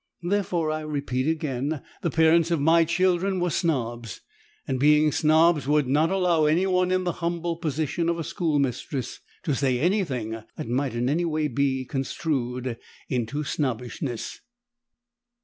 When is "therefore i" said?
0.23-0.79